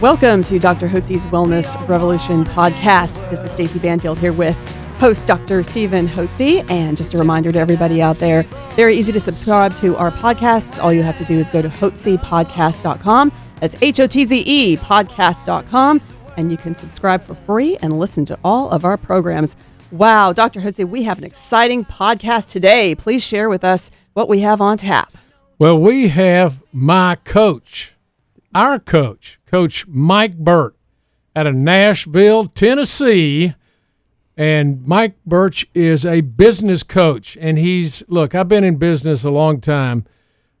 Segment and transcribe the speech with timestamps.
[0.00, 0.88] Welcome to Dr.
[0.88, 3.28] Hotze's Wellness Revolution podcast.
[3.28, 4.56] This is Stacey Banfield here with
[4.96, 5.62] host Dr.
[5.62, 6.64] Stephen Hotze.
[6.70, 10.82] And just a reminder to everybody out there, very easy to subscribe to our podcasts.
[10.82, 13.30] All you have to do is go to hotzepodcast.com.
[13.60, 16.00] That's H O T Z E podcast.com.
[16.38, 19.54] And you can subscribe for free and listen to all of our programs.
[19.90, 20.62] Wow, Dr.
[20.62, 22.94] Hotze, we have an exciting podcast today.
[22.94, 25.12] Please share with us what we have on tap.
[25.58, 27.92] Well, we have my coach,
[28.54, 30.76] our coach, Coach Mike Burt
[31.34, 33.54] out of Nashville, Tennessee.
[34.36, 37.36] And Mike Burt is a business coach.
[37.40, 40.06] And he's, look, I've been in business a long time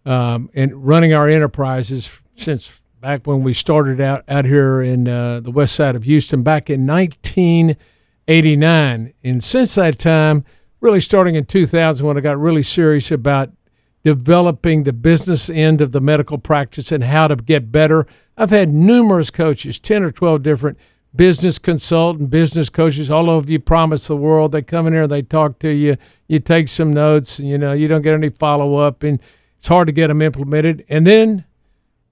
[0.04, 5.40] um, and running our enterprises since back when we started out out here in uh,
[5.40, 9.14] the west side of Houston back in 1989.
[9.24, 10.44] And since that time,
[10.80, 13.50] really starting in 2000 when I got really serious about
[14.04, 18.06] developing the business end of the medical practice and how to get better.
[18.36, 20.78] I've had numerous coaches, 10 or 12 different
[21.14, 24.52] business consultant, business coaches, all of you promise the world.
[24.52, 25.96] They come in here, they talk to you,
[26.28, 29.20] you take some notes, and you know, you don't get any follow up, and
[29.58, 30.84] it's hard to get them implemented.
[30.88, 31.44] And then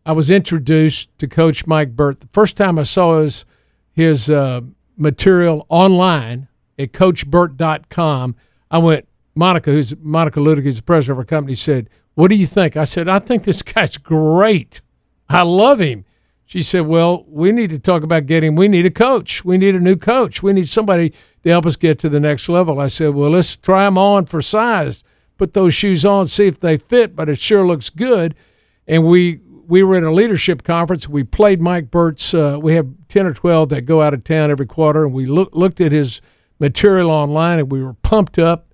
[0.05, 2.21] I was introduced to Coach Mike Burt.
[2.21, 3.45] The first time I saw his,
[3.93, 4.63] his uh,
[4.97, 8.37] material online at coachburt.com,
[8.71, 9.08] I went,
[9.39, 12.77] Monica, who's Monica Ludick, who's the president of our company, said, What do you think?
[12.77, 14.81] I said, I think this guy's great.
[15.29, 16.05] I love him.
[16.45, 19.45] She said, Well, we need to talk about getting, we need a coach.
[19.45, 20.43] We need a new coach.
[20.43, 21.15] We need somebody
[21.45, 22.81] to help us get to the next level.
[22.81, 25.05] I said, Well, let's try them on for size.
[25.37, 28.35] Put those shoes on, see if they fit, but it sure looks good.
[28.89, 31.09] And we, we were in a leadership conference.
[31.09, 32.35] We played Mike Burt's.
[32.35, 35.27] Uh, we have 10 or 12 that go out of town every quarter, and we
[35.27, 36.21] look, looked at his
[36.59, 38.68] material online and we were pumped up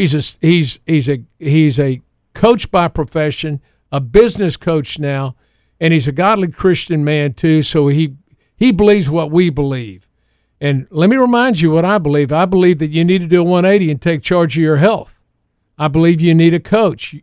[0.00, 2.00] He's a he's he's a he's a
[2.32, 3.60] coach by profession,
[3.92, 5.36] a business coach now,
[5.78, 7.60] and he's a godly Christian man too.
[7.62, 8.16] So he
[8.56, 10.08] he believes what we believe.
[10.58, 12.32] And let me remind you what I believe.
[12.32, 15.20] I believe that you need to do a 180 and take charge of your health.
[15.76, 17.14] I believe you need a coach.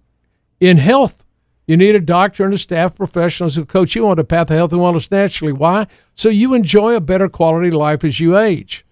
[0.59, 1.25] In health,
[1.65, 4.55] you need a doctor and a staff professionals who coach you on the path of
[4.55, 5.51] health and wellness naturally.
[5.51, 5.87] Why?
[6.13, 8.85] So you enjoy a better quality life as you age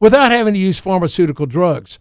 [0.00, 2.00] without having to use pharmaceutical drugs.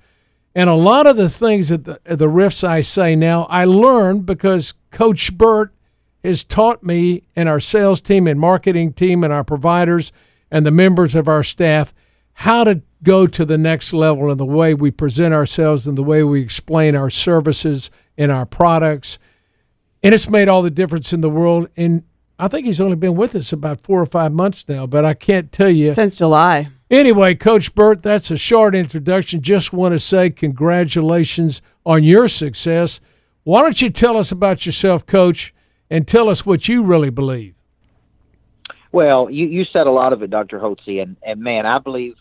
[0.56, 4.26] And a lot of the things that the, the riffs I say now, I learned
[4.26, 5.74] because Coach Burt
[6.24, 10.12] has taught me and our sales team and marketing team and our providers
[10.52, 11.94] and the members of our staff
[12.34, 16.04] how to go to the next level in the way we present ourselves and the
[16.04, 19.20] way we explain our services and our products.
[20.02, 21.68] And it's made all the difference in the world.
[21.76, 22.04] And
[22.38, 25.14] I think he's only been with us about four or five months now, but I
[25.14, 25.94] can't tell you.
[25.94, 26.70] Since July.
[26.89, 29.41] Anyway, Coach Burt, that's a short introduction.
[29.41, 33.00] Just want to say congratulations on your success.
[33.44, 35.53] Why don't you tell us about yourself, Coach,
[35.91, 37.53] and tell us what you really believe?
[38.91, 40.59] Well, you, you said a lot of it, Dr.
[40.59, 42.16] Hotze, and, and man, I believe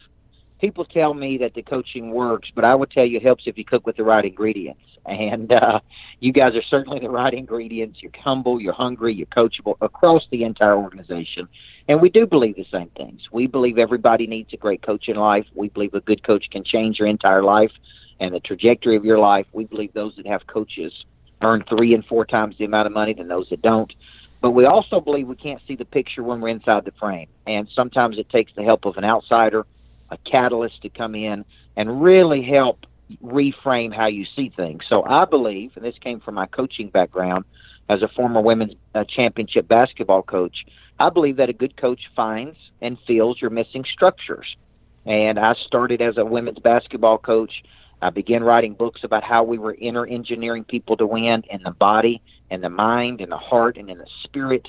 [0.60, 3.56] people tell me that the coaching works, but I would tell you it helps if
[3.56, 4.82] you cook with the right ingredients.
[5.08, 5.80] And uh,
[6.20, 8.02] you guys are certainly the right ingredients.
[8.02, 11.48] You're humble, you're hungry, you're coachable across the entire organization.
[11.88, 13.22] And we do believe the same things.
[13.32, 15.47] We believe everybody needs a great coach in life.
[15.54, 17.72] We believe a good coach can change your entire life
[18.20, 19.47] and the trajectory of your life.
[19.52, 20.92] We believe those that have coaches
[21.41, 23.92] earn three and four times the amount of money than those that don't.
[24.41, 27.28] But we also believe we can't see the picture when we're inside the frame.
[27.47, 29.66] And sometimes it takes the help of an outsider,
[30.10, 31.44] a catalyst to come in
[31.76, 32.86] and really help
[33.22, 34.82] reframe how you see things.
[34.88, 37.44] So I believe, and this came from my coaching background
[37.88, 40.66] as a former women's uh, championship basketball coach,
[40.98, 44.56] I believe that a good coach finds and feels your missing structures.
[45.06, 47.62] And I started as a women's basketball coach.
[48.03, 51.71] I began writing books about how we were inner engineering people to win in the
[51.71, 54.68] body and the mind and the heart and in the spirit.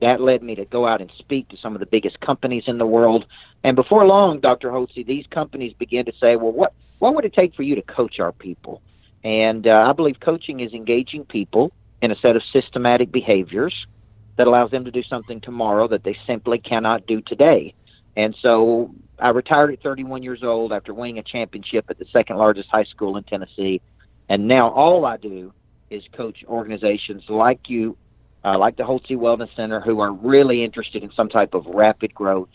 [0.00, 2.78] That led me to go out and speak to some of the biggest companies in
[2.78, 3.24] the world.
[3.64, 4.70] And before long, Dr.
[4.70, 7.82] Hotze, these companies began to say, well, what, what would it take for you to
[7.82, 8.82] coach our people?
[9.24, 11.72] And uh, I believe coaching is engaging people
[12.02, 13.74] in a set of systematic behaviors
[14.36, 17.74] that allows them to do something tomorrow that they simply cannot do today.
[18.16, 22.36] And so I retired at 31 years old after winning a championship at the second
[22.36, 23.80] largest high school in Tennessee.
[24.28, 25.52] And now all I do
[25.90, 27.96] is coach organizations like you,
[28.44, 32.14] uh, like the Hotze Wellness Center, who are really interested in some type of rapid
[32.14, 32.48] growth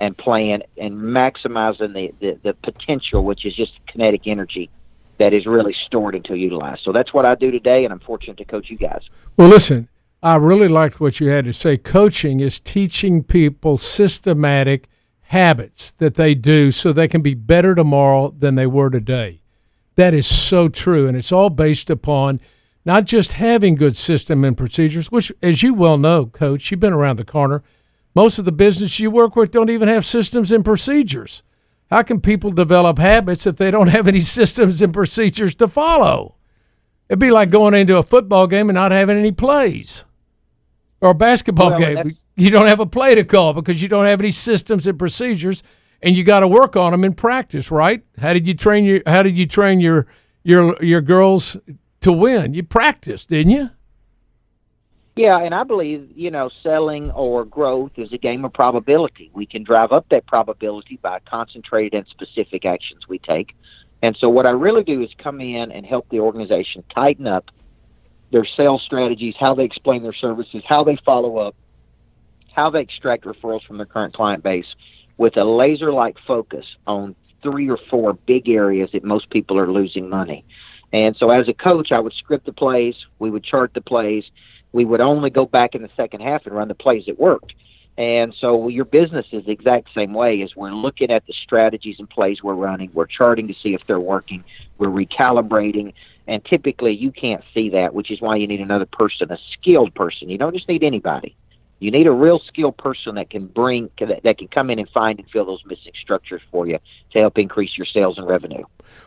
[0.00, 4.70] and playing and maximizing the, the, the potential, which is just kinetic energy
[5.18, 6.82] that is really stored until utilized.
[6.82, 9.02] So that's what I do today, and I'm fortunate to coach you guys.
[9.36, 9.88] Well, listen,
[10.22, 11.76] I really liked what you had to say.
[11.76, 14.88] Coaching is teaching people systematic
[15.28, 19.40] habits that they do so they can be better tomorrow than they were today.
[19.96, 21.08] That is so true.
[21.08, 22.40] And it's all based upon
[22.84, 26.92] not just having good system and procedures, which, as you well know, coach, you've been
[26.92, 27.62] around the corner.
[28.16, 31.42] Most of the business you work with don't even have systems and procedures.
[31.90, 36.36] How can people develop habits if they don't have any systems and procedures to follow?
[37.10, 40.06] It'd be like going into a football game and not having any plays,
[41.02, 42.16] or a basketball well, game.
[42.36, 45.62] You don't have a play to call because you don't have any systems and procedures,
[46.00, 48.02] and you got to work on them in practice, right?
[48.18, 50.06] How did you train your How did you train your
[50.42, 51.58] your your girls
[52.00, 52.54] to win?
[52.54, 53.70] You practiced, didn't you?
[55.16, 59.30] Yeah, and I believe, you know, selling or growth is a game of probability.
[59.32, 63.56] We can drive up that probability by concentrated and specific actions we take.
[64.02, 67.46] And so what I really do is come in and help the organization tighten up
[68.30, 71.54] their sales strategies, how they explain their services, how they follow up,
[72.54, 74.66] how they extract referrals from their current client base
[75.16, 79.72] with a laser like focus on three or four big areas that most people are
[79.72, 80.44] losing money.
[80.92, 84.24] And so as a coach, I would script the plays, we would chart the plays,
[84.76, 87.54] we would only go back in the second half and run the plays that worked.
[87.96, 91.96] And so your business is the exact same way as we're looking at the strategies
[91.98, 92.90] and plays we're running.
[92.92, 94.44] We're charting to see if they're working.
[94.76, 95.94] We're recalibrating.
[96.26, 99.94] And typically you can't see that, which is why you need another person, a skilled
[99.94, 100.28] person.
[100.28, 101.34] You don't just need anybody.
[101.78, 105.18] You need a real skilled person that can bring that can come in and find
[105.18, 106.78] and fill those missing structures for you
[107.12, 108.64] to help increase your sales and revenue.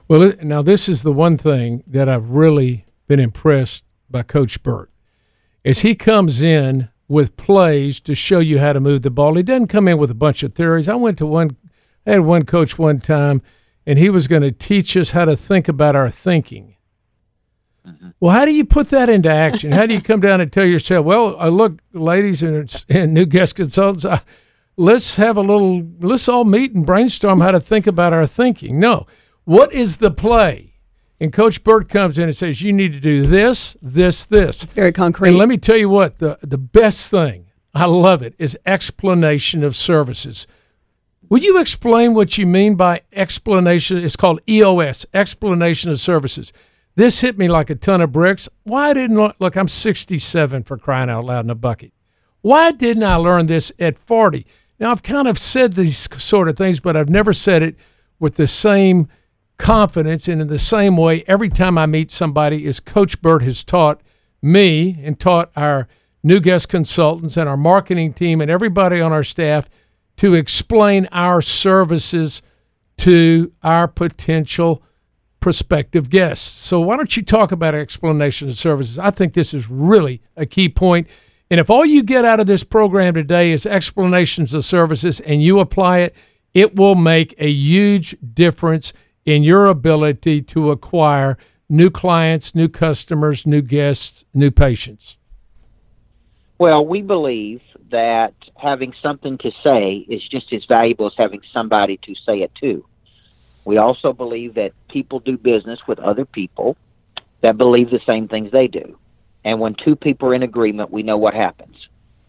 [0.07, 4.92] Well, now this is the one thing that I've really been impressed by Coach Burt
[5.63, 9.35] is he comes in with plays to show you how to move the ball.
[9.35, 10.88] He doesn't come in with a bunch of theories.
[10.88, 11.57] I went to one,
[12.06, 13.41] I had one coach one time,
[13.85, 16.75] and he was going to teach us how to think about our thinking.
[17.85, 18.09] Mm-hmm.
[18.19, 19.71] Well, how do you put that into action?
[19.71, 23.25] How do you come down and tell yourself, well, uh, look, ladies and, and new
[23.25, 24.19] guest consultants, uh,
[24.77, 28.79] let's have a little, let's all meet and brainstorm how to think about our thinking.
[28.79, 29.07] No.
[29.45, 30.69] What is the play?
[31.19, 34.74] And Coach Burt comes in and says, "You need to do this, this, this." It's
[34.74, 35.30] very concrete.
[35.30, 39.63] And let me tell you what the the best thing I love it is explanation
[39.63, 40.48] of services.
[41.30, 43.98] Will you explain what you mean by explanation?
[43.98, 46.51] It's called EOS, explanation of services.
[46.95, 48.50] This hit me like a ton of bricks.
[48.63, 49.56] Why didn't look?
[49.56, 51.94] I'm 67 for crying out loud in a bucket.
[52.42, 54.45] Why didn't I learn this at 40?
[54.80, 57.75] Now I've kind of said these sort of things, but I've never said it
[58.19, 59.07] with the same
[59.59, 60.27] confidence.
[60.27, 64.01] And in the same way, every time I meet somebody, as Coach Burt has taught
[64.41, 65.88] me and taught our
[66.23, 69.69] new guest consultants and our marketing team and everybody on our staff
[70.17, 72.41] to explain our services
[72.97, 74.83] to our potential
[75.39, 76.45] prospective guests.
[76.45, 79.00] So why don't you talk about explanation of services?
[79.00, 81.07] I think this is really a key point.
[81.50, 85.41] And if all you get out of this program today is explanations of services and
[85.41, 86.15] you apply it,
[86.53, 88.91] it will make a huge difference
[89.25, 91.38] in your ability to acquire
[91.69, 95.18] new clients, new customers, new guests, new patients?
[96.57, 97.62] Well, we believe
[97.92, 102.52] that having something to say is just as valuable as having somebody to say it
[102.61, 102.85] to.
[103.66, 106.76] We also believe that people do business with other people
[107.42, 108.97] that believe the same things they do.
[109.45, 111.76] And when two people are in agreement, we know what happens.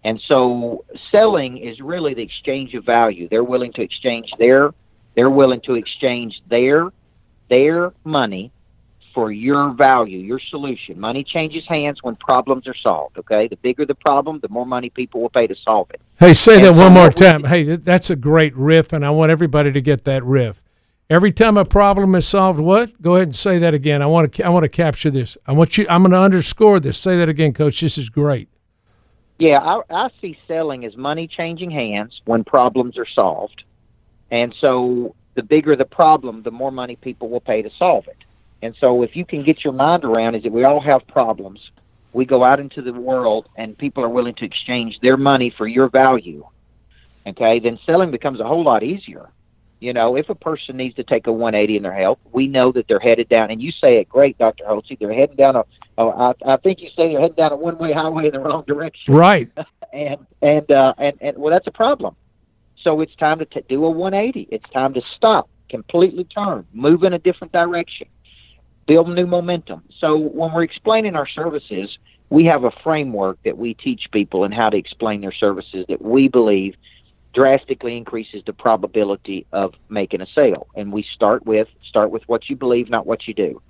[0.05, 3.29] And so selling is really the exchange of value.
[3.29, 4.73] They're willing to exchange their
[5.15, 6.91] they're willing to exchange their
[7.49, 8.53] their money
[9.13, 10.99] for your value, your solution.
[11.01, 13.49] Money changes hands when problems are solved, okay?
[13.49, 16.01] The bigger the problem, the more money people will pay to solve it.
[16.19, 17.45] Hey, say and that one more time.
[17.45, 20.63] Hey, that's a great riff, and I want everybody to get that riff.
[21.09, 23.03] Every time a problem is solved, what?
[23.03, 24.01] Go ahead and say that again.
[24.01, 25.37] I want to I want to capture this.
[25.45, 26.99] I want you I'm going to underscore this.
[26.99, 27.81] Say that again, coach.
[27.81, 28.49] This is great.
[29.41, 33.65] Yeah, I, I see selling as money changing hands when problems are solved.
[34.31, 38.17] And so the bigger the problem, the more money people will pay to solve it.
[38.63, 41.71] And so if you can get your mind around is that we all have problems.
[42.13, 45.67] We go out into the world and people are willing to exchange their money for
[45.67, 46.45] your value.
[47.27, 49.31] Okay, then selling becomes a whole lot easier.
[49.81, 52.71] You know, if a person needs to take a 180 in their health, we know
[52.73, 53.51] that they're headed down.
[53.51, 54.65] And you say it great, Dr.
[54.65, 54.99] Hotze.
[54.99, 55.65] They're heading down a,
[55.97, 58.65] a I, I think you say they're heading down a one-way highway in the wrong
[58.67, 59.15] direction.
[59.15, 59.51] Right.
[59.93, 62.15] and and uh, and and well, that's a problem.
[62.83, 64.49] So it's time to t- do a 180.
[64.51, 68.07] It's time to stop, completely turn, move in a different direction,
[68.87, 69.83] build new momentum.
[69.99, 71.99] So when we're explaining our services,
[72.31, 76.01] we have a framework that we teach people and how to explain their services that
[76.01, 76.75] we believe
[77.35, 80.67] drastically increases the probability of making a sale.
[80.75, 83.61] And we start with start with what you believe, not what you do.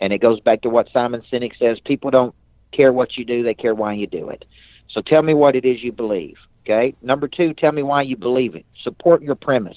[0.00, 2.34] And it goes back to what Simon Sinek says: people don't
[2.72, 4.44] care what you do; they care why you do it.
[4.90, 6.36] So tell me what it is you believe.
[6.66, 6.94] Okay.
[7.00, 8.66] Number two, tell me why you believe it.
[8.82, 9.76] Support your premise.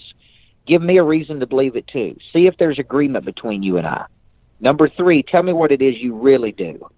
[0.66, 2.18] Give me a reason to believe it too.
[2.34, 4.06] See if there's agreement between you and I.
[4.60, 6.90] Number three, tell me what it is you really do.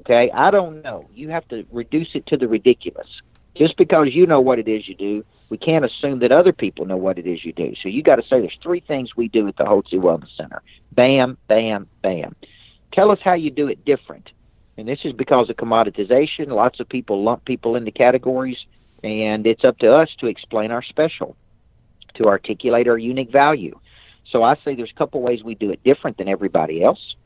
[0.00, 1.08] Okay, I don't know.
[1.14, 3.08] You have to reduce it to the ridiculous.
[3.56, 6.86] Just because you know what it is you do, we can't assume that other people
[6.86, 7.74] know what it is you do.
[7.82, 10.62] So you got to say there's three things we do at the Hotze Wellness Center.
[10.92, 12.34] Bam, bam, bam.
[12.92, 14.30] Tell us how you do it different.
[14.76, 16.48] And this is because of commoditization.
[16.48, 18.56] Lots of people lump people into categories,
[19.02, 21.36] and it's up to us to explain our special,
[22.14, 23.78] to articulate our unique value.
[24.30, 27.16] So I say there's a couple ways we do it different than everybody else.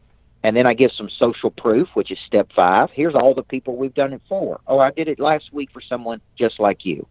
[0.43, 2.91] And then I give some social proof, which is step five.
[2.93, 4.61] Here's all the people we've done it for.
[4.67, 7.07] Oh, I did it last week for someone just like you.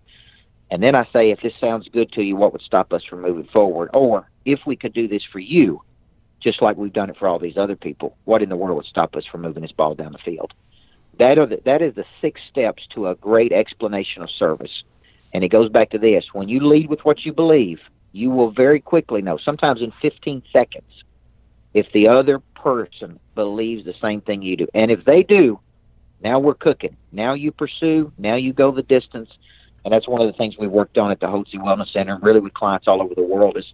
[0.70, 3.22] And then I say, if this sounds good to you, what would stop us from
[3.22, 3.90] moving forward?
[3.94, 5.82] Or if we could do this for you,
[6.42, 8.86] just like we've done it for all these other people, what in the world would
[8.86, 10.54] stop us from moving this ball down the field?
[11.20, 14.84] That, are the, that is the six steps to a great explanation of service.
[15.34, 17.80] And it goes back to this when you lead with what you believe,
[18.12, 21.04] you will very quickly know, sometimes in 15 seconds,
[21.74, 24.68] if the other person believes the same thing you do.
[24.74, 25.60] And if they do,
[26.24, 26.96] now we're cooking.
[27.12, 29.30] Now you pursue, now you go the distance.
[29.84, 32.40] And that's one of the things we worked on at the Hotze Wellness Center, really
[32.40, 33.66] with clients all over the world, is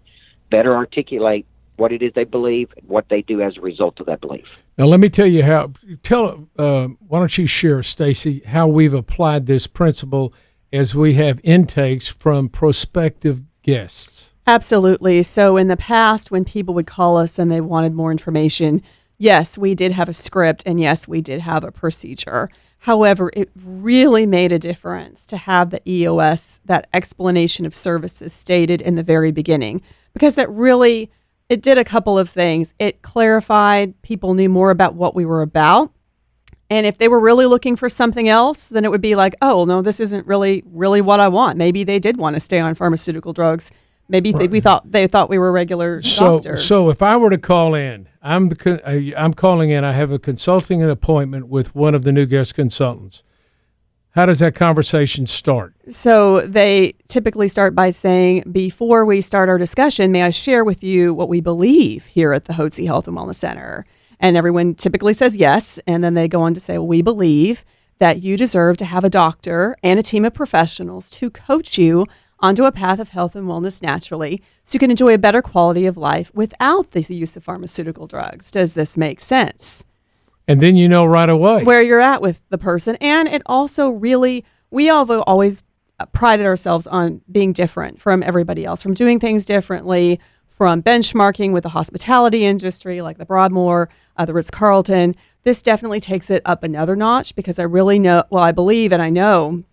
[0.49, 1.45] better articulate
[1.79, 4.45] what it is they believe and what they do as a result of that belief.
[4.77, 5.71] Now, let me tell you how.
[6.03, 10.33] Tell uh, why don't you share, Stacy, how we've applied this principle
[10.71, 14.33] as we have intakes from prospective guests.
[14.45, 15.23] Absolutely.
[15.23, 18.81] So, in the past, when people would call us and they wanted more information,
[19.17, 22.49] yes, we did have a script and yes, we did have a procedure.
[22.79, 28.81] However, it really made a difference to have the EOS, that explanation of services stated
[28.81, 29.81] in the very beginning,
[30.13, 31.11] because that really
[31.49, 32.73] it did a couple of things.
[32.79, 35.91] It clarified, people knew more about what we were about.
[36.69, 39.65] And if they were really looking for something else, then it would be like, oh,
[39.65, 41.57] no, this isn't really really what I want.
[41.57, 43.71] Maybe they did want to stay on pharmaceutical drugs.
[44.07, 44.41] Maybe right.
[44.41, 46.57] they, we thought they thought we were regular so, doctor.
[46.57, 48.77] So if I were to call in, I'm uh,
[49.17, 49.83] I'm calling in.
[49.83, 53.23] I have a consulting an appointment with one of the new guest consultants.
[54.11, 55.73] How does that conversation start?
[55.89, 60.83] So they typically start by saying, Before we start our discussion, may I share with
[60.83, 63.85] you what we believe here at the Hotze Health and Wellness Center?
[64.19, 65.79] And everyone typically says yes.
[65.85, 67.63] And then they go on to say, well, We believe
[67.99, 72.07] that you deserve to have a doctor and a team of professionals to coach you
[72.39, 75.85] onto a path of health and wellness naturally so you can enjoy a better quality
[75.85, 78.49] of life without the use of pharmaceutical drugs.
[78.49, 79.85] Does this make sense?
[80.49, 82.97] And then you know right away where you're at with the person.
[82.99, 85.63] And it also really, we all have always
[86.11, 91.63] prided ourselves on being different from everybody else, from doing things differently, from benchmarking with
[91.63, 95.15] the hospitality industry like the Broadmoor, uh, the Ritz Carlton.
[95.43, 99.01] This definitely takes it up another notch because I really know, well, I believe and
[99.01, 99.63] I know,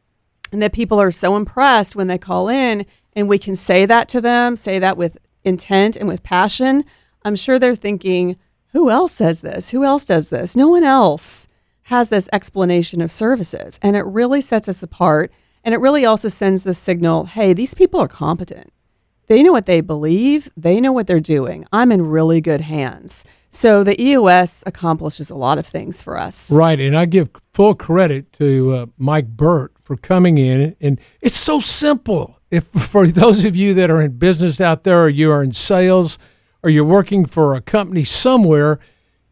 [0.52, 4.08] and that people are so impressed when they call in and we can say that
[4.10, 6.84] to them, say that with intent and with passion.
[7.24, 8.36] I'm sure they're thinking,
[8.76, 9.70] who else says this?
[9.70, 10.54] Who else does this?
[10.54, 11.48] No one else
[11.84, 13.80] has this explanation of services.
[13.80, 15.32] And it really sets us apart.
[15.64, 18.70] And it really also sends the signal hey, these people are competent.
[19.28, 21.64] They know what they believe, they know what they're doing.
[21.72, 23.24] I'm in really good hands.
[23.48, 26.52] So the EOS accomplishes a lot of things for us.
[26.52, 26.78] Right.
[26.78, 30.76] And I give full credit to uh, Mike Burt for coming in.
[30.82, 32.38] And it's so simple.
[32.50, 35.52] If for those of you that are in business out there or you are in
[35.52, 36.18] sales,
[36.62, 38.78] or you're working for a company somewhere,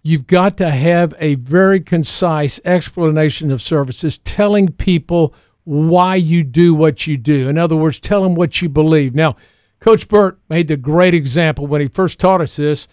[0.02, 6.74] you've got to have a very concise explanation of services telling people why you do
[6.74, 7.48] what you do.
[7.48, 9.14] In other words, tell them what you believe.
[9.14, 9.36] Now,
[9.80, 12.86] Coach Burt made the great example when he first taught us this.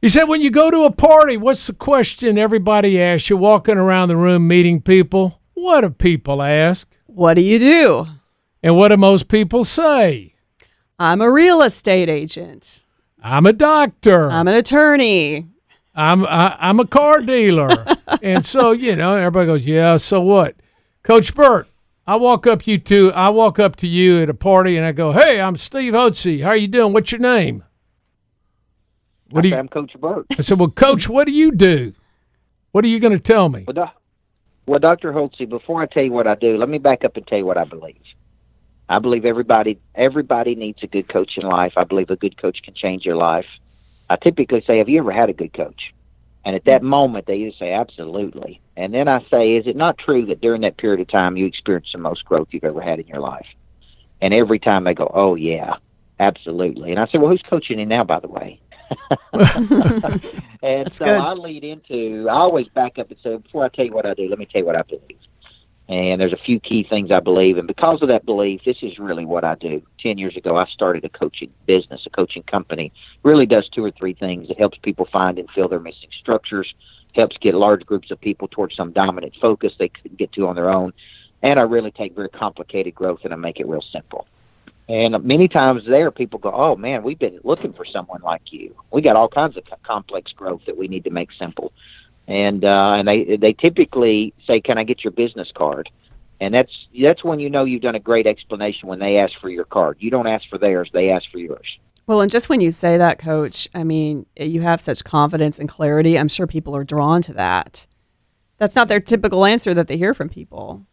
[0.00, 3.30] He said, when you go to a party, what's the question everybody asks?
[3.30, 5.40] You're walking around the room meeting people.
[5.54, 6.88] What do people ask?
[7.06, 8.06] What do you do?
[8.62, 10.33] And what do most people say?
[10.98, 12.84] I'm a real estate agent.
[13.22, 14.30] I'm a doctor.
[14.30, 15.48] I'm an attorney.
[15.94, 17.84] I'm I, I'm a car dealer.
[18.22, 20.56] and so, you know, everybody goes, "Yeah, so what?"
[21.02, 21.68] Coach Burt,
[22.06, 24.92] I walk up you two, I walk up to you at a party and I
[24.92, 26.42] go, "Hey, I'm Steve Hotze.
[26.42, 26.92] How are you doing?
[26.92, 27.64] What's your name?"
[29.30, 30.26] What do you, I'm Coach Burt.
[30.32, 31.92] I said, "Well, Coach, what do you do?
[32.70, 33.92] What are you going to tell me?" Well,
[34.66, 35.12] well, Dr.
[35.12, 37.46] Hotze, before I tell you what I do, let me back up and tell you
[37.46, 37.96] what I believe.
[38.88, 41.72] I believe everybody everybody needs a good coach in life.
[41.76, 43.46] I believe a good coach can change your life.
[44.10, 45.94] I typically say, "Have you ever had a good coach?"
[46.44, 46.90] And at that mm-hmm.
[46.90, 50.60] moment, they either say, "Absolutely," and then I say, "Is it not true that during
[50.62, 53.46] that period of time you experienced the most growth you've ever had in your life?"
[54.20, 55.74] And every time they go, "Oh yeah,
[56.20, 58.60] absolutely." And I say, "Well, who's coaching you now, by the way?"
[59.32, 61.18] and That's so good.
[61.18, 62.28] I lead into.
[62.28, 64.44] I always back up and say, "Before I tell you what I do, let me
[64.44, 65.18] tell you what I believe."
[65.86, 68.98] And there's a few key things I believe, and because of that belief, this is
[68.98, 69.82] really what I do.
[70.00, 72.90] Ten years ago, I started a coaching business, a coaching company.
[73.22, 74.48] Really does two or three things.
[74.48, 76.72] It helps people find and fill their missing structures,
[77.14, 80.56] helps get large groups of people towards some dominant focus they couldn't get to on
[80.56, 80.94] their own,
[81.42, 84.26] and I really take very complicated growth and I make it real simple.
[84.88, 88.74] And many times there, people go, "Oh man, we've been looking for someone like you.
[88.90, 91.72] We got all kinds of complex growth that we need to make simple."
[92.26, 95.90] And uh, and they they typically say, "Can I get your business card?"
[96.40, 99.50] And that's that's when you know you've done a great explanation when they ask for
[99.50, 99.98] your card.
[100.00, 101.78] You don't ask for theirs; they ask for yours.
[102.06, 105.68] Well, and just when you say that, coach, I mean, you have such confidence and
[105.68, 106.18] clarity.
[106.18, 107.86] I'm sure people are drawn to that.
[108.58, 110.86] That's not their typical answer that they hear from people.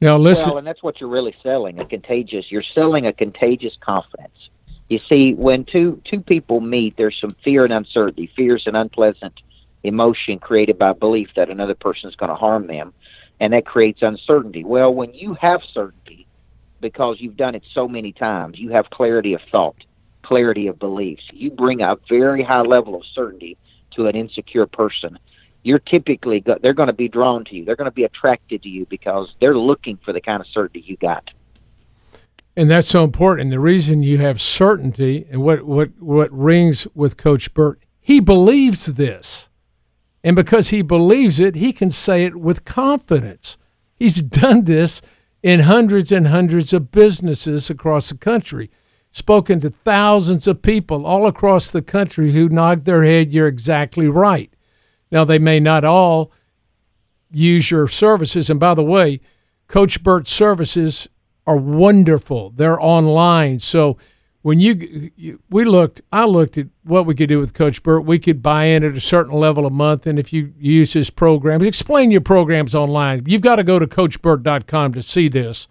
[0.00, 2.50] Now listen, Well, and that's what you're really selling a contagious.
[2.50, 4.50] You're selling a contagious confidence.
[4.88, 8.30] You see, when two two people meet, there's some fear and uncertainty.
[8.36, 9.40] Fear is an unpleasant
[9.84, 12.92] emotion created by belief that another person is going to harm them,
[13.40, 14.64] and that creates uncertainty.
[14.64, 16.26] Well, when you have certainty,
[16.80, 19.76] because you've done it so many times, you have clarity of thought,
[20.22, 21.22] clarity of beliefs.
[21.32, 23.56] You bring a very high level of certainty
[23.92, 25.18] to an insecure person
[25.64, 27.64] you're typically go- they're going to be drawn to you.
[27.64, 30.84] They're going to be attracted to you because they're looking for the kind of certainty
[30.86, 31.30] you got.
[32.56, 33.50] and that's so important.
[33.50, 38.86] The reason you have certainty and what what what rings with Coach Burt, he believes
[38.86, 39.48] this,
[40.24, 43.58] and because he believes it, he can say it with confidence.
[43.94, 45.02] He's done this
[45.42, 48.70] in hundreds and hundreds of businesses across the country,
[49.10, 53.30] spoken to thousands of people all across the country who nod their head.
[53.30, 54.50] You're exactly right.
[55.12, 56.32] Now they may not all
[57.30, 59.20] use your services, and by the way,
[59.68, 61.06] Coach Burt's services
[61.46, 62.50] are wonderful.
[62.50, 63.58] They're online.
[63.58, 63.98] So
[64.44, 68.04] when you, you we looked, I looked at what we could do with Coach Burt.
[68.04, 71.08] We could buy in at a certain level a month, and if you use his
[71.08, 73.22] programs, explain your programs online.
[73.26, 75.66] You've got to go to CoachBurt.com to see this.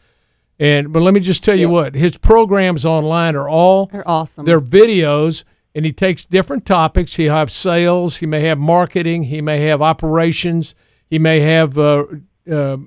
[0.58, 4.44] And but let me just tell you what his programs online are all They're awesome.
[4.44, 5.44] they're videos,
[5.76, 7.16] and he takes different topics.
[7.16, 10.74] He have sales, he may have marketing, he may have operations,
[11.12, 12.06] he may have uh,
[12.52, 12.78] uh,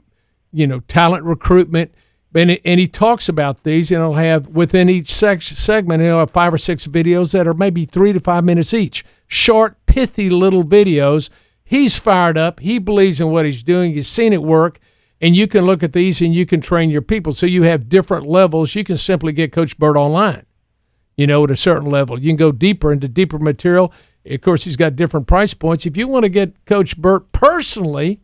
[0.53, 1.95] you know talent recruitment.
[2.37, 6.53] And, and he talks about these, and he'll have within each segment, he'll have five
[6.53, 9.05] or six videos that are maybe three to five minutes each.
[9.27, 11.31] Short, pithy little videos.
[11.65, 12.61] He's fired up.
[12.61, 13.95] He believes in what he's doing.
[13.95, 14.79] He's seen it work.
[15.21, 17.33] And you can look at these and you can train your people.
[17.33, 18.75] So you have different levels.
[18.75, 20.45] You can simply get Coach Burt online
[21.17, 22.21] you know, at a certain level.
[22.21, 23.93] You can go deeper into deeper material.
[24.25, 25.87] Of course, he's got different price points.
[25.87, 28.21] If you want to get Coach Burt personally,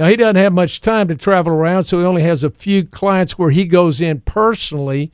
[0.00, 2.86] now he doesn't have much time to travel around, so he only has a few
[2.86, 5.12] clients where he goes in personally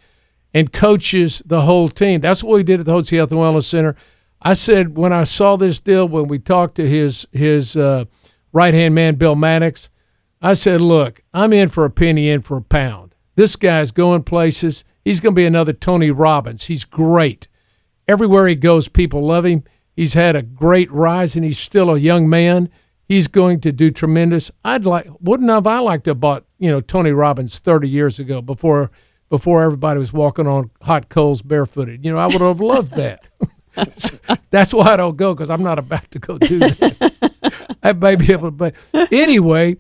[0.55, 2.20] and coaches the whole team.
[2.20, 3.96] That's what we did at the Hotze Health and Wellness Center.
[4.40, 8.05] I said when I saw this deal, when we talked to his his uh,
[8.53, 9.90] right hand man, Bill Maddox,
[10.40, 13.16] I said, look, I'm in for a penny, in for a pound.
[13.35, 14.85] This guy's going places.
[15.05, 16.66] He's going to be another Tony Robbins.
[16.66, 17.49] He's great.
[18.07, 19.64] Everywhere he goes, people love him.
[19.96, 22.68] He's had a great rise, and he's still a young man.
[23.07, 24.51] He's going to do tremendous.
[24.64, 28.19] I'd like, wouldn't have I liked to have bought, you know, Tony Robbins 30 years
[28.19, 28.90] ago before
[29.29, 32.05] before everybody was walking on hot coals barefooted.
[32.05, 33.29] You know, I would have loved that.
[34.51, 37.77] That's why I don't go because I'm not about to go do that.
[37.83, 38.75] I may be able to, but
[39.12, 39.77] anyway,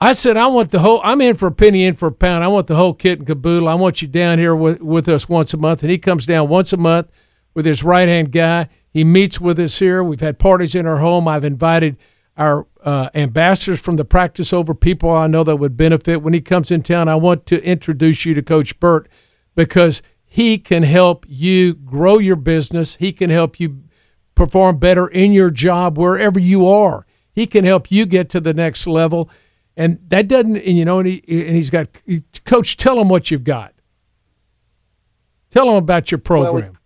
[0.00, 1.00] I said I want the whole.
[1.02, 2.44] I'm in for a penny, in for a pound.
[2.44, 3.68] I want the whole kit and caboodle.
[3.68, 6.48] I want you down here with with us once a month, and he comes down
[6.48, 7.10] once a month
[7.54, 8.68] with his right hand guy.
[8.90, 10.02] He meets with us here.
[10.02, 11.26] We've had parties in our home.
[11.26, 11.96] I've invited
[12.42, 16.40] our uh, ambassadors from the practice over people I know that would benefit when he
[16.40, 17.08] comes in town.
[17.08, 19.08] I want to introduce you to Coach Burt
[19.54, 22.96] because he can help you grow your business.
[22.96, 23.84] He can help you
[24.34, 27.06] perform better in your job wherever you are.
[27.32, 29.30] He can help you get to the next level.
[29.76, 31.88] And that doesn't, and you know, and, he, and he's got,
[32.44, 33.72] Coach, tell him what you've got.
[35.50, 36.78] Tell him about your program.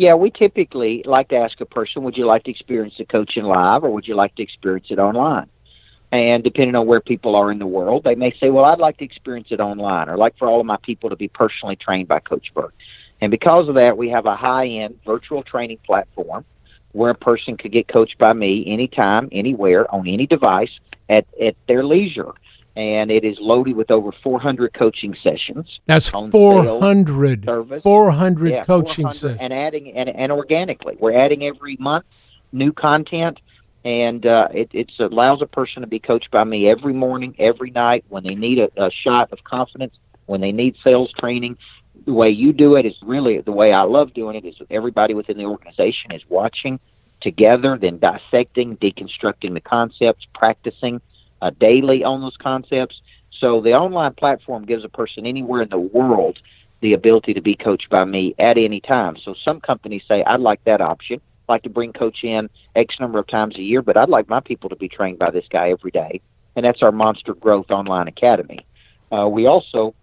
[0.00, 3.44] Yeah, we typically like to ask a person, would you like to experience the coaching
[3.44, 5.46] live or would you like to experience it online?
[6.10, 8.96] And depending on where people are in the world, they may say, well, I'd like
[8.96, 12.08] to experience it online or like for all of my people to be personally trained
[12.08, 12.74] by Coach Burt.
[13.20, 16.46] And because of that, we have a high end virtual training platform
[16.92, 20.70] where a person could get coached by me anytime, anywhere, on any device
[21.10, 22.32] at, at their leisure.
[22.80, 25.66] And it is loaded with over 400 coaching sessions.
[25.86, 27.44] That's on 400.
[27.44, 27.82] service.
[27.82, 29.40] 400 Yeah, coaching 400, sessions.
[29.42, 32.06] and adding and, and organically we're adding every month
[32.52, 33.36] new content
[33.84, 37.70] and uh, it it's allows a person to be coached by me every morning every
[37.70, 39.94] night when they need a, a shot of confidence
[40.26, 41.54] When they need sales training,
[42.06, 45.12] the way you do it is really the way I love doing it is everybody
[45.20, 46.74] within the organization is watching
[47.20, 51.00] together, then dissecting, deconstructing the concepts, practicing
[51.42, 53.00] uh, daily on those concepts.
[53.38, 56.38] So the online platform gives a person anywhere in the world
[56.80, 59.16] the ability to be coached by me at any time.
[59.22, 61.20] So some companies say, I'd like that option.
[61.20, 64.28] I'd like to bring coach in X number of times a year, but I'd like
[64.28, 66.20] my people to be trained by this guy every day.
[66.56, 68.66] And that's our Monster Growth Online Academy.
[69.12, 69.94] Uh, we also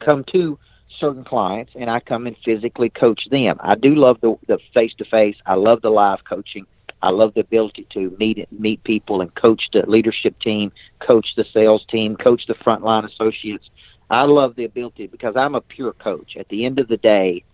[0.00, 0.58] come to
[0.98, 3.56] certain clients and I come and physically coach them.
[3.60, 5.36] I do love the the face to face.
[5.46, 6.66] I love the live coaching.
[7.02, 11.44] I love the ability to meet meet people and coach the leadership team, coach the
[11.52, 13.68] sales team, coach the frontline associates.
[14.08, 16.36] I love the ability because I'm a pure coach.
[16.38, 17.44] At the end of the day,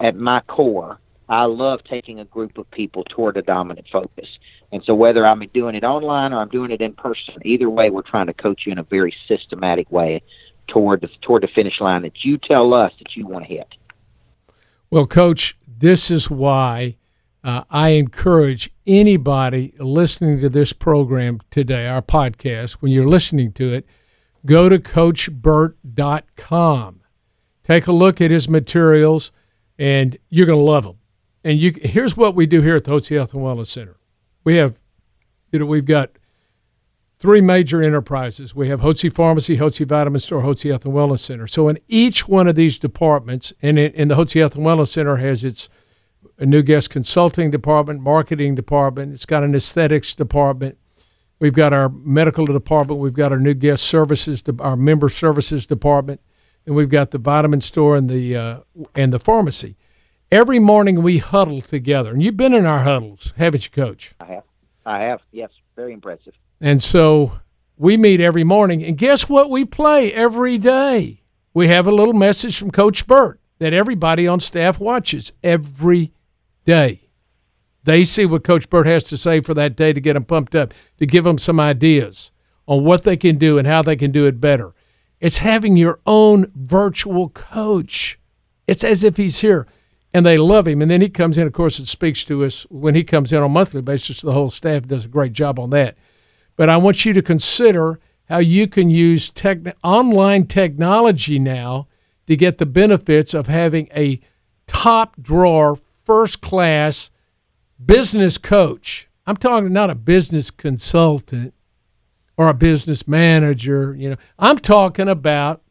[0.00, 0.98] at my core,
[1.28, 4.28] I love taking a group of people toward a dominant focus.
[4.72, 7.90] And so whether I'm doing it online or I'm doing it in person, either way,
[7.90, 10.22] we're trying to coach you in a very systematic way
[10.68, 13.68] toward the, toward the finish line that you tell us that you want to hit.
[14.90, 16.97] Well, Coach, this is why
[17.44, 23.72] uh, I encourage anybody listening to this program today, our podcast, when you're listening to
[23.72, 23.86] it,
[24.44, 27.00] go to CoachBurt.com.
[27.64, 29.32] Take a look at his materials,
[29.78, 30.98] and you're going to love them.
[31.44, 33.96] And you, here's what we do here at the Hotze Health and Wellness Center.
[34.42, 34.80] We have,
[35.52, 36.10] you know, we've got
[37.18, 38.54] three major enterprises.
[38.54, 41.46] We have Hotze Pharmacy, Hotze Vitamin Store, Hotze Health and Wellness Center.
[41.46, 45.16] So in each one of these departments, and in, the Hotze Health and Wellness Center
[45.16, 45.68] has its
[46.46, 49.12] new guest consulting department, marketing department.
[49.12, 50.78] It's got an aesthetics department.
[51.40, 53.00] We've got our medical department.
[53.00, 56.20] We've got our new guest services, our member services department,
[56.66, 58.60] and we've got the vitamin store and the uh,
[58.94, 59.76] and the pharmacy.
[60.30, 64.14] Every morning we huddle together, and you've been in our huddles, haven't you, Coach?
[64.20, 64.44] I have.
[64.84, 65.20] I have.
[65.32, 66.34] Yes, very impressive.
[66.60, 67.40] And so
[67.76, 69.48] we meet every morning, and guess what?
[69.48, 71.22] We play every day.
[71.54, 76.12] We have a little message from Coach Burt that everybody on staff watches every
[76.64, 77.08] day.
[77.84, 80.54] They see what Coach Burt has to say for that day to get them pumped
[80.54, 82.30] up, to give them some ideas
[82.66, 84.74] on what they can do and how they can do it better.
[85.20, 88.18] It's having your own virtual coach.
[88.66, 89.66] It's as if he's here
[90.12, 90.82] and they love him.
[90.82, 93.38] And then he comes in, of course, and speaks to us when he comes in
[93.38, 94.20] on a monthly basis.
[94.20, 95.96] The whole staff does a great job on that.
[96.56, 101.87] But I want you to consider how you can use tech, online technology now
[102.28, 104.20] to get the benefits of having a
[104.66, 107.10] top drawer, first class
[107.84, 109.08] business coach.
[109.26, 111.54] I'm talking not a business consultant
[112.36, 114.16] or a business manager, you know.
[114.38, 115.62] I'm talking about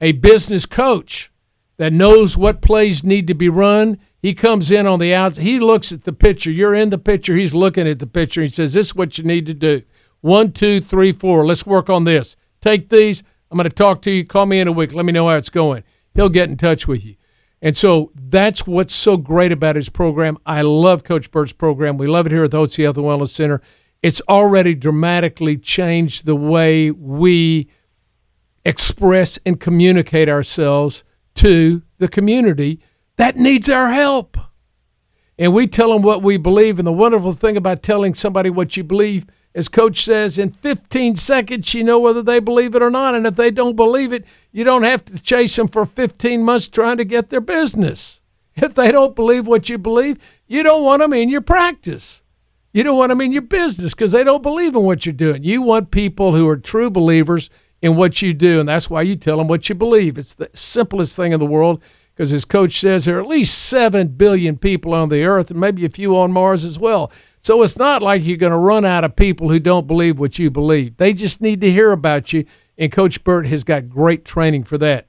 [0.00, 1.30] a business coach
[1.76, 4.00] that knows what plays need to be run.
[4.20, 5.42] He comes in on the outside.
[5.42, 6.50] He looks at the picture.
[6.50, 7.36] You're in the picture.
[7.36, 8.42] He's looking at the picture.
[8.42, 9.82] He says, This is what you need to do.
[10.22, 11.46] One, two, three, four.
[11.46, 12.36] Let's work on this.
[12.60, 13.22] Take these.
[13.52, 14.24] I'm going to talk to you.
[14.24, 14.94] Call me in a week.
[14.94, 15.84] Let me know how it's going.
[16.14, 17.16] He'll get in touch with you.
[17.60, 20.38] And so that's what's so great about his program.
[20.46, 21.98] I love Coach Burt's program.
[21.98, 23.60] We love it here at the Hotze Health and Wellness Center.
[24.02, 27.68] It's already dramatically changed the way we
[28.64, 32.80] express and communicate ourselves to the community
[33.16, 34.38] that needs our help.
[35.38, 36.78] And we tell them what we believe.
[36.78, 41.16] And the wonderful thing about telling somebody what you believe, as Coach says, in 15
[41.16, 43.14] seconds, you know whether they believe it or not.
[43.14, 46.68] And if they don't believe it, you don't have to chase them for 15 months
[46.68, 48.20] trying to get their business.
[48.54, 52.22] If they don't believe what you believe, you don't want them in your practice.
[52.74, 55.42] You don't want them in your business because they don't believe in what you're doing.
[55.42, 57.48] You want people who are true believers
[57.80, 60.18] in what you do, and that's why you tell them what you believe.
[60.18, 61.82] It's the simplest thing in the world
[62.14, 65.58] because, as Coach says, there are at least 7 billion people on the earth and
[65.60, 67.10] maybe a few on Mars as well.
[67.42, 70.38] So it's not like you're going to run out of people who don't believe what
[70.38, 70.96] you believe.
[70.96, 72.44] They just need to hear about you,
[72.78, 75.08] and Coach Burt has got great training for that.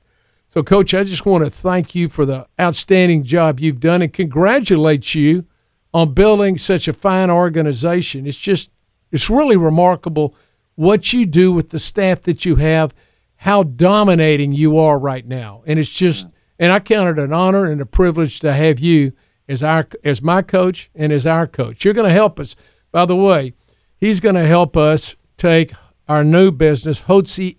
[0.49, 4.11] So, Coach, I just want to thank you for the outstanding job you've done and
[4.11, 5.45] congratulate you
[5.93, 8.25] on building such a fine organization.
[8.25, 8.71] It's just,
[9.11, 10.35] it's really remarkable
[10.73, 12.95] what you do with the staff that you have,
[13.35, 15.61] how dominating you are right now.
[15.67, 19.13] And it's just, and I count it an honor and a privilege to have you
[19.47, 21.83] as our as my coach and as our coach.
[21.83, 22.55] You're going to help us.
[22.91, 23.53] By the way,
[23.97, 25.71] he's going to help us take
[26.07, 27.57] our new business, Hotze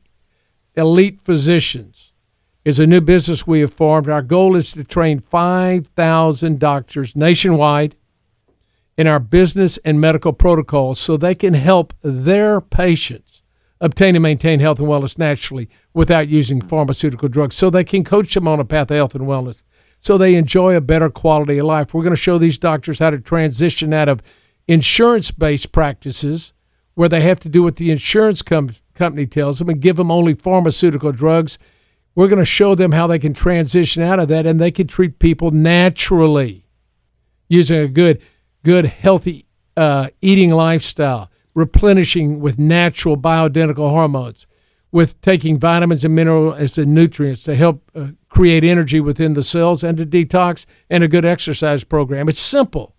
[0.76, 2.12] Elite Physicians.
[2.64, 4.08] Is a new business we have formed.
[4.08, 7.94] Our goal is to train 5,000 doctors nationwide
[8.96, 13.42] in our business and medical protocols so they can help their patients
[13.82, 18.32] obtain and maintain health and wellness naturally without using pharmaceutical drugs so they can coach
[18.32, 19.62] them on a path to health and wellness
[20.04, 21.94] so they enjoy a better quality of life.
[21.94, 24.22] We're going to show these doctors how to transition out of
[24.68, 26.52] insurance based practices
[26.94, 30.10] where they have to do what the insurance com- company tells them and give them
[30.10, 31.58] only pharmaceutical drugs
[32.14, 34.86] We're going to show them how they can transition out of that and they can
[34.86, 36.66] treat people naturally
[37.48, 38.20] using a good,
[38.62, 44.46] good, healthy uh, eating lifestyle, replenishing with natural bioidentical hormones,
[44.94, 49.82] with taking vitamins and minerals and nutrients to help uh, create energy within the cells
[49.82, 52.28] and to detox, and a good exercise program.
[52.28, 52.94] It's simple.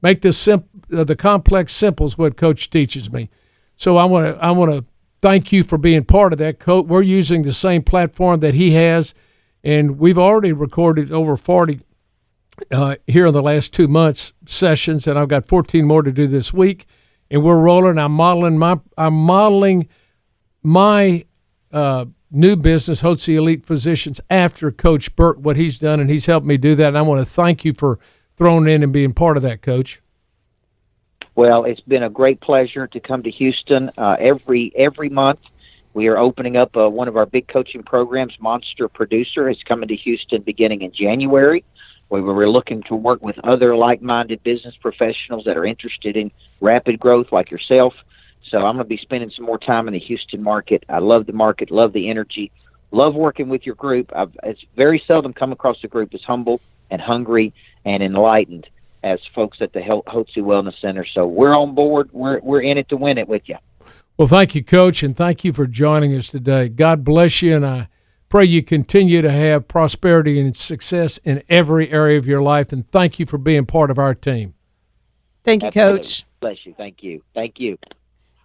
[0.00, 3.28] Make the simp- uh, the complex simple is what Coach teaches me.
[3.76, 4.86] So I want to I want to
[5.20, 6.60] thank you for being part of that.
[6.60, 9.14] Coach, we're using the same platform that he has,
[9.62, 11.80] and we've already recorded over forty
[12.70, 16.26] uh, here in the last two months sessions, and I've got 14 more to do
[16.26, 16.86] this week.
[17.30, 17.98] And we're rolling.
[17.98, 19.88] I'm modeling my I'm modeling
[20.62, 21.26] my
[21.74, 26.46] uh, new business, Hotze Elite Physicians, after Coach Burt, what he's done, and he's helped
[26.46, 26.88] me do that.
[26.88, 27.98] And I want to thank you for
[28.36, 30.00] throwing in and being part of that, Coach.
[31.34, 35.40] Well, it's been a great pleasure to come to Houston uh, every every month.
[35.92, 38.34] We are opening up uh, one of our big coaching programs.
[38.40, 41.64] Monster Producer is coming to Houston beginning in January.
[42.10, 47.00] We were looking to work with other like-minded business professionals that are interested in rapid
[47.00, 47.94] growth, like yourself.
[48.50, 50.84] So I'm going to be spending some more time in the Houston market.
[50.88, 52.52] I love the market, love the energy,
[52.90, 54.12] love working with your group.
[54.14, 57.52] I've, it's very seldom come across a group as humble and hungry
[57.84, 58.68] and enlightened
[59.02, 61.04] as folks at the Hotze Wellness Center.
[61.04, 62.08] So we're on board.
[62.12, 63.56] We're we're in it to win it with you.
[64.16, 66.68] Well, thank you, Coach, and thank you for joining us today.
[66.68, 67.88] God bless you, and I
[68.28, 72.72] pray you continue to have prosperity and success in every area of your life.
[72.72, 74.54] And thank you for being part of our team.
[75.42, 75.98] Thank you, Absolutely.
[75.98, 76.24] Coach.
[76.40, 76.74] Bless you.
[76.76, 77.22] Thank you.
[77.34, 77.76] Thank you.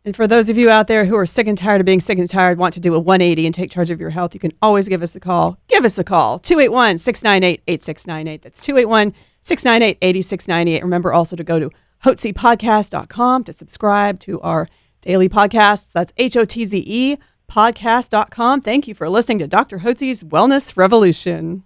[0.09, 2.17] And for those of you out there who are sick and tired of being sick
[2.17, 4.51] and tired, want to do a 180 and take charge of your health, you can
[4.59, 5.59] always give us a call.
[5.67, 8.41] Give us a call 281 698 8698.
[8.41, 10.81] That's 281 698 8698.
[10.81, 11.69] Remember also to go to
[12.05, 14.67] hotzepodcast.com to subscribe to our
[15.01, 15.91] daily podcasts.
[15.91, 17.17] That's H O T Z E
[17.47, 18.61] podcast.com.
[18.61, 19.81] Thank you for listening to Dr.
[19.81, 21.65] Hotze's Wellness Revolution.